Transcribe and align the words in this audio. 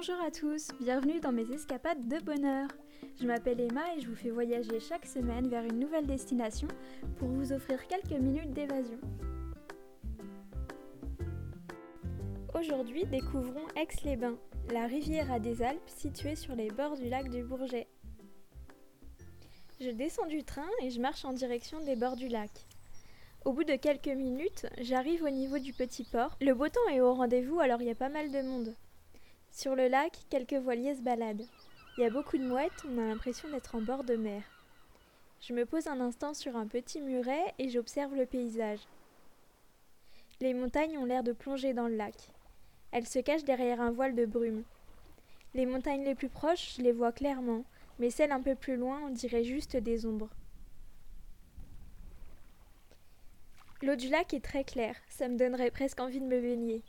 Bonjour 0.00 0.24
à 0.24 0.30
tous, 0.30 0.68
bienvenue 0.80 1.20
dans 1.20 1.30
mes 1.30 1.50
escapades 1.52 2.08
de 2.08 2.18
bonheur. 2.24 2.68
Je 3.20 3.26
m'appelle 3.26 3.60
Emma 3.60 3.82
et 3.94 4.00
je 4.00 4.08
vous 4.08 4.16
fais 4.16 4.30
voyager 4.30 4.80
chaque 4.80 5.04
semaine 5.04 5.46
vers 5.50 5.62
une 5.62 5.78
nouvelle 5.78 6.06
destination 6.06 6.68
pour 7.18 7.28
vous 7.28 7.52
offrir 7.52 7.86
quelques 7.86 8.18
minutes 8.18 8.54
d'évasion. 8.54 8.98
Aujourd'hui, 12.58 13.04
découvrons 13.04 13.66
Aix-les-Bains, 13.76 14.38
la 14.72 14.86
rivière 14.86 15.30
à 15.30 15.38
des 15.38 15.60
Alpes 15.60 15.86
située 15.86 16.34
sur 16.34 16.54
les 16.54 16.70
bords 16.70 16.96
du 16.96 17.10
lac 17.10 17.28
du 17.28 17.42
Bourget. 17.42 17.86
Je 19.82 19.90
descends 19.90 20.28
du 20.28 20.44
train 20.44 20.70
et 20.82 20.88
je 20.88 20.98
marche 20.98 21.26
en 21.26 21.34
direction 21.34 21.78
des 21.84 21.96
bords 21.96 22.16
du 22.16 22.28
lac. 22.28 22.66
Au 23.44 23.52
bout 23.52 23.64
de 23.64 23.76
quelques 23.76 24.06
minutes, 24.06 24.64
j'arrive 24.80 25.24
au 25.24 25.30
niveau 25.30 25.58
du 25.58 25.74
petit 25.74 26.04
port. 26.04 26.38
Le 26.40 26.54
beau 26.54 26.70
temps 26.70 26.88
est 26.90 27.02
au 27.02 27.12
rendez-vous 27.12 27.60
alors 27.60 27.82
il 27.82 27.88
y 27.88 27.90
a 27.90 27.94
pas 27.94 28.08
mal 28.08 28.32
de 28.32 28.40
monde. 28.40 28.74
Sur 29.60 29.76
le 29.76 29.88
lac, 29.88 30.16
quelques 30.30 30.54
voiliers 30.54 30.94
se 30.94 31.02
baladent. 31.02 31.46
Il 31.98 32.00
y 32.00 32.06
a 32.06 32.10
beaucoup 32.10 32.38
de 32.38 32.48
mouettes, 32.48 32.82
on 32.88 32.96
a 32.96 33.06
l'impression 33.06 33.46
d'être 33.50 33.74
en 33.74 33.82
bord 33.82 34.04
de 34.04 34.16
mer. 34.16 34.42
Je 35.42 35.52
me 35.52 35.66
pose 35.66 35.86
un 35.86 36.00
instant 36.00 36.32
sur 36.32 36.56
un 36.56 36.66
petit 36.66 37.02
muret 37.02 37.52
et 37.58 37.68
j'observe 37.68 38.14
le 38.14 38.24
paysage. 38.24 38.80
Les 40.40 40.54
montagnes 40.54 40.96
ont 40.96 41.04
l'air 41.04 41.22
de 41.22 41.32
plonger 41.32 41.74
dans 41.74 41.88
le 41.88 41.96
lac. 41.96 42.14
Elles 42.90 43.06
se 43.06 43.18
cachent 43.18 43.44
derrière 43.44 43.82
un 43.82 43.90
voile 43.90 44.14
de 44.14 44.24
brume. 44.24 44.62
Les 45.52 45.66
montagnes 45.66 46.04
les 46.04 46.14
plus 46.14 46.30
proches, 46.30 46.76
je 46.78 46.82
les 46.82 46.92
vois 46.92 47.12
clairement, 47.12 47.66
mais 47.98 48.08
celles 48.08 48.32
un 48.32 48.40
peu 48.40 48.54
plus 48.54 48.76
loin, 48.76 49.02
on 49.04 49.10
dirait 49.10 49.44
juste 49.44 49.76
des 49.76 50.06
ombres. 50.06 50.30
L'eau 53.82 53.94
du 53.94 54.08
lac 54.08 54.32
est 54.32 54.42
très 54.42 54.64
claire, 54.64 54.96
ça 55.10 55.28
me 55.28 55.36
donnerait 55.36 55.70
presque 55.70 56.00
envie 56.00 56.20
de 56.20 56.24
me 56.24 56.40
baigner. 56.40 56.82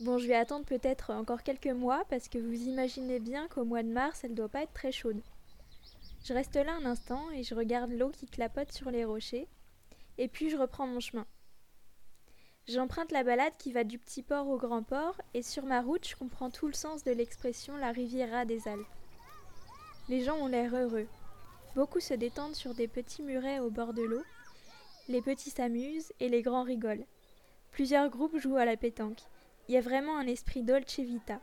Bon, 0.00 0.16
je 0.16 0.28
vais 0.28 0.36
attendre 0.36 0.64
peut-être 0.64 1.10
encore 1.10 1.42
quelques 1.42 1.66
mois 1.66 2.04
parce 2.08 2.28
que 2.28 2.38
vous 2.38 2.62
imaginez 2.62 3.18
bien 3.18 3.48
qu'au 3.48 3.64
mois 3.64 3.82
de 3.82 3.88
mars, 3.88 4.22
elle 4.22 4.34
doit 4.34 4.48
pas 4.48 4.62
être 4.62 4.72
très 4.72 4.92
chaude. 4.92 5.20
Je 6.24 6.32
reste 6.32 6.54
là 6.54 6.72
un 6.74 6.84
instant 6.84 7.30
et 7.32 7.42
je 7.42 7.54
regarde 7.56 7.90
l'eau 7.90 8.10
qui 8.10 8.26
clapote 8.26 8.70
sur 8.70 8.92
les 8.92 9.04
rochers, 9.04 9.48
et 10.16 10.28
puis 10.28 10.50
je 10.50 10.56
reprends 10.56 10.86
mon 10.86 11.00
chemin. 11.00 11.26
J'emprunte 12.68 13.10
la 13.10 13.24
balade 13.24 13.56
qui 13.58 13.72
va 13.72 13.82
du 13.82 13.98
petit 13.98 14.22
port 14.22 14.46
au 14.46 14.56
grand 14.56 14.84
port, 14.84 15.20
et 15.34 15.42
sur 15.42 15.64
ma 15.64 15.80
route, 15.80 16.06
je 16.06 16.14
comprends 16.14 16.50
tout 16.50 16.68
le 16.68 16.74
sens 16.74 17.02
de 17.02 17.10
l'expression 17.10 17.76
la 17.76 17.90
riviera 17.90 18.44
des 18.44 18.68
Alpes. 18.68 18.86
Les 20.08 20.22
gens 20.22 20.36
ont 20.36 20.48
l'air 20.48 20.76
heureux. 20.76 21.08
Beaucoup 21.74 22.00
se 22.00 22.14
détendent 22.14 22.54
sur 22.54 22.74
des 22.74 22.86
petits 22.86 23.22
murets 23.22 23.58
au 23.58 23.70
bord 23.70 23.94
de 23.94 24.02
l'eau. 24.02 24.22
Les 25.08 25.22
petits 25.22 25.50
s'amusent 25.50 26.12
et 26.20 26.28
les 26.28 26.42
grands 26.42 26.62
rigolent. 26.62 27.06
Plusieurs 27.72 28.10
groupes 28.10 28.38
jouent 28.38 28.56
à 28.56 28.64
la 28.64 28.76
pétanque. 28.76 29.22
Il 29.68 29.74
y 29.74 29.76
a 29.78 29.82
vraiment 29.82 30.16
un 30.16 30.26
esprit 30.26 30.62
dolce 30.62 30.98
vita. 30.98 31.40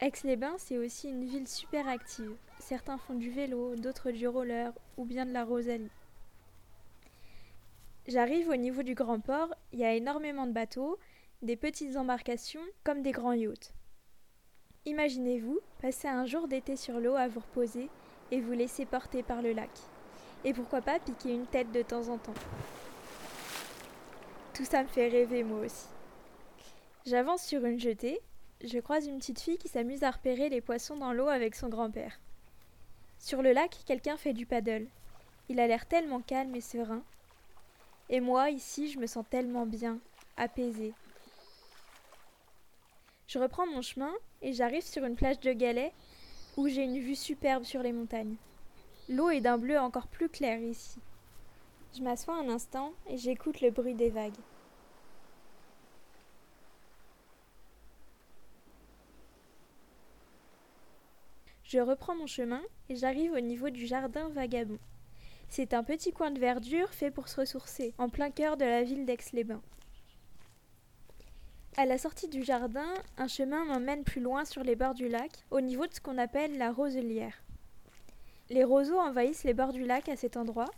Aix-les-Bains, 0.00 0.56
c'est 0.58 0.78
aussi 0.78 1.08
une 1.08 1.24
ville 1.24 1.46
super 1.46 1.86
active. 1.86 2.34
Certains 2.58 2.98
font 2.98 3.14
du 3.14 3.30
vélo, 3.30 3.76
d'autres 3.76 4.10
du 4.10 4.26
roller 4.26 4.72
ou 4.96 5.04
bien 5.04 5.24
de 5.24 5.32
la 5.32 5.44
rosalie. 5.44 5.92
J'arrive 8.08 8.48
au 8.48 8.56
niveau 8.56 8.82
du 8.82 8.94
grand 8.94 9.20
port, 9.20 9.54
il 9.72 9.78
y 9.78 9.84
a 9.84 9.94
énormément 9.94 10.48
de 10.48 10.52
bateaux, 10.52 10.98
des 11.42 11.54
petites 11.54 11.96
embarcations 11.96 12.64
comme 12.82 13.02
des 13.02 13.12
grands 13.12 13.34
yachts. 13.34 13.72
Imaginez-vous 14.84 15.60
passer 15.80 16.08
un 16.08 16.26
jour 16.26 16.48
d'été 16.48 16.74
sur 16.74 16.98
l'eau 16.98 17.14
à 17.14 17.28
vous 17.28 17.38
reposer 17.38 17.88
et 18.32 18.40
vous 18.40 18.52
laisser 18.52 18.84
porter 18.84 19.22
par 19.22 19.42
le 19.42 19.52
lac. 19.52 19.70
Et 20.44 20.52
pourquoi 20.52 20.82
pas 20.82 20.98
piquer 20.98 21.32
une 21.32 21.46
tête 21.46 21.70
de 21.70 21.82
temps 21.82 22.08
en 22.08 22.18
temps. 22.18 22.34
Tout 24.54 24.64
ça 24.64 24.82
me 24.82 24.88
fait 24.88 25.06
rêver 25.06 25.44
moi 25.44 25.60
aussi. 25.60 25.86
J'avance 27.04 27.42
sur 27.42 27.64
une 27.64 27.80
jetée, 27.80 28.20
je 28.62 28.78
croise 28.78 29.08
une 29.08 29.18
petite 29.18 29.40
fille 29.40 29.58
qui 29.58 29.66
s'amuse 29.66 30.04
à 30.04 30.12
repérer 30.12 30.48
les 30.48 30.60
poissons 30.60 30.96
dans 30.96 31.12
l'eau 31.12 31.26
avec 31.26 31.56
son 31.56 31.68
grand-père. 31.68 32.20
Sur 33.18 33.42
le 33.42 33.52
lac, 33.52 33.76
quelqu'un 33.86 34.16
fait 34.16 34.32
du 34.32 34.46
paddle. 34.46 34.86
Il 35.48 35.58
a 35.58 35.66
l'air 35.66 35.86
tellement 35.86 36.20
calme 36.20 36.54
et 36.54 36.60
serein. 36.60 37.02
Et 38.08 38.20
moi, 38.20 38.50
ici, 38.50 38.88
je 38.88 39.00
me 39.00 39.06
sens 39.06 39.24
tellement 39.28 39.66
bien, 39.66 39.98
apaisée. 40.36 40.94
Je 43.26 43.40
reprends 43.40 43.66
mon 43.66 43.82
chemin 43.82 44.12
et 44.40 44.52
j'arrive 44.52 44.84
sur 44.84 45.04
une 45.04 45.16
plage 45.16 45.40
de 45.40 45.52
galets 45.52 45.92
où 46.56 46.68
j'ai 46.68 46.84
une 46.84 47.00
vue 47.00 47.16
superbe 47.16 47.64
sur 47.64 47.82
les 47.82 47.92
montagnes. 47.92 48.36
L'eau 49.08 49.30
est 49.30 49.40
d'un 49.40 49.58
bleu 49.58 49.76
encore 49.76 50.06
plus 50.06 50.28
clair 50.28 50.60
ici. 50.60 51.00
Je 51.96 52.02
m'assois 52.02 52.36
un 52.36 52.48
instant 52.48 52.92
et 53.08 53.16
j'écoute 53.16 53.60
le 53.60 53.72
bruit 53.72 53.94
des 53.94 54.10
vagues. 54.10 54.38
Je 61.72 61.78
reprends 61.78 62.14
mon 62.14 62.26
chemin 62.26 62.60
et 62.90 62.96
j'arrive 62.96 63.32
au 63.32 63.40
niveau 63.40 63.70
du 63.70 63.86
jardin 63.86 64.28
vagabond. 64.28 64.78
C'est 65.48 65.72
un 65.72 65.82
petit 65.82 66.12
coin 66.12 66.30
de 66.30 66.38
verdure 66.38 66.90
fait 66.90 67.10
pour 67.10 67.28
se 67.28 67.40
ressourcer, 67.40 67.94
en 67.96 68.10
plein 68.10 68.30
cœur 68.30 68.58
de 68.58 68.66
la 68.66 68.82
ville 68.82 69.06
d'Aix-les-Bains. 69.06 69.62
À 71.78 71.86
la 71.86 71.96
sortie 71.96 72.28
du 72.28 72.44
jardin, 72.44 72.92
un 73.16 73.26
chemin 73.26 73.64
m'emmène 73.64 74.04
plus 74.04 74.20
loin 74.20 74.44
sur 74.44 74.62
les 74.62 74.76
bords 74.76 74.92
du 74.92 75.08
lac, 75.08 75.30
au 75.50 75.62
niveau 75.62 75.86
de 75.86 75.94
ce 75.94 76.02
qu'on 76.02 76.18
appelle 76.18 76.58
la 76.58 76.72
roselière. 76.72 77.42
Les 78.50 78.64
roseaux 78.64 78.98
envahissent 78.98 79.44
les 79.44 79.54
bords 79.54 79.72
du 79.72 79.86
lac 79.86 80.10
à 80.10 80.16
cet 80.16 80.36
endroit. 80.36 80.70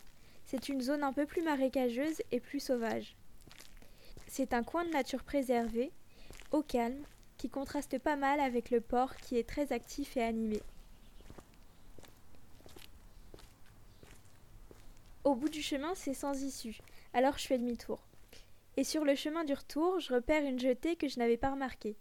C'est 0.44 0.69
une 0.69 0.81
zone 0.81 1.03
un 1.03 1.12
peu 1.12 1.26
plus 1.26 1.43
marécageuse 1.43 2.22
et 2.31 2.38
plus 2.38 2.61
sauvage. 2.61 3.16
C'est 4.28 4.55
un 4.55 4.62
coin 4.62 4.84
de 4.84 4.91
nature 4.91 5.25
préservé, 5.25 5.91
au 6.53 6.62
calme, 6.62 7.03
qui 7.37 7.50
contraste 7.50 7.99
pas 7.99 8.15
mal 8.15 8.38
avec 8.38 8.71
le 8.71 8.81
port 8.81 9.16
qui 9.16 9.38
est 9.38 9.49
très 9.49 9.72
actif 9.72 10.16
et 10.16 10.22
animé. 10.22 10.62
Au 15.34 15.37
bout 15.37 15.49
du 15.49 15.62
chemin, 15.62 15.97
c'est 15.97 16.15
sans 16.15 16.45
issue, 16.45 16.78
alors 17.12 17.39
je 17.39 17.49
fais 17.49 17.59
demi-tour. 17.59 17.99
Et 18.77 18.84
sur 18.84 19.05
le 19.05 19.17
chemin 19.17 19.43
du 19.43 19.53
retour, 19.53 19.99
je 19.99 20.15
repère 20.15 20.45
une 20.45 20.61
jetée 20.61 20.95
que 20.95 21.09
je 21.09 21.19
n'avais 21.19 21.37
pas 21.37 21.50
remarquée. 21.50 21.97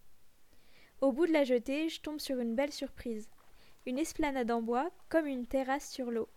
Au 1.02 1.12
bout 1.12 1.26
de 1.26 1.32
la 1.32 1.44
jetée, 1.44 1.90
je 1.90 2.00
tombe 2.00 2.20
sur 2.20 2.38
une 2.38 2.54
belle 2.54 2.72
surprise. 2.72 3.28
Une 3.88 3.98
esplanade 3.98 4.52
en 4.52 4.62
bois, 4.62 4.92
comme 5.10 5.26
une 5.26 5.48
terrasse 5.48 5.90
sur 5.90 6.12
l'eau. 6.12 6.30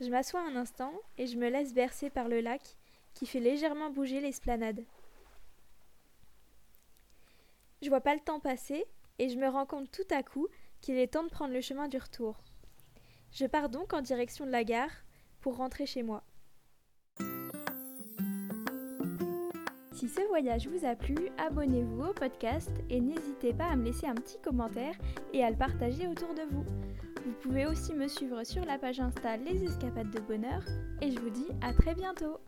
Je 0.00 0.08
m'assois 0.08 0.40
un 0.40 0.56
instant 0.56 0.92
et 1.18 1.28
je 1.28 1.38
me 1.38 1.48
laisse 1.48 1.72
bercer 1.72 2.10
par 2.10 2.26
le 2.26 2.40
lac 2.40 2.76
qui 3.14 3.24
fait 3.24 3.38
légèrement 3.38 3.90
bouger 3.90 4.18
l'esplanade. 4.18 4.84
Je 7.80 7.88
vois 7.90 8.00
pas 8.00 8.16
le 8.16 8.20
temps 8.20 8.40
passer 8.40 8.84
et 9.20 9.28
je 9.28 9.38
me 9.38 9.46
rends 9.46 9.66
compte 9.66 9.92
tout 9.92 10.12
à 10.12 10.24
coup 10.24 10.48
qu'il 10.80 10.98
est 10.98 11.12
temps 11.12 11.22
de 11.22 11.30
prendre 11.30 11.54
le 11.54 11.60
chemin 11.60 11.86
du 11.86 11.98
retour. 11.98 12.42
Je 13.30 13.46
pars 13.46 13.68
donc 13.68 13.92
en 13.92 14.02
direction 14.02 14.44
de 14.46 14.50
la 14.50 14.64
gare 14.64 14.90
pour 15.42 15.56
rentrer 15.56 15.84
chez 15.84 16.02
moi. 16.02 16.22
Si 19.92 20.08
ce 20.08 20.26
voyage 20.28 20.66
vous 20.66 20.84
a 20.84 20.96
plu, 20.96 21.16
abonnez-vous 21.38 22.02
au 22.06 22.12
podcast 22.12 22.70
et 22.90 23.00
n'hésitez 23.00 23.52
pas 23.52 23.66
à 23.66 23.76
me 23.76 23.84
laisser 23.84 24.06
un 24.06 24.14
petit 24.14 24.38
commentaire 24.42 24.94
et 25.32 25.44
à 25.44 25.50
le 25.50 25.56
partager 25.56 26.08
autour 26.08 26.34
de 26.34 26.42
vous. 26.50 26.64
Vous 27.24 27.32
pouvez 27.40 27.66
aussi 27.66 27.94
me 27.94 28.08
suivre 28.08 28.42
sur 28.42 28.64
la 28.64 28.78
page 28.78 28.98
Insta 28.98 29.36
Les 29.36 29.62
Escapades 29.62 30.10
de 30.10 30.18
Bonheur 30.20 30.64
et 31.00 31.12
je 31.12 31.20
vous 31.20 31.30
dis 31.30 31.46
à 31.60 31.72
très 31.72 31.94
bientôt 31.94 32.38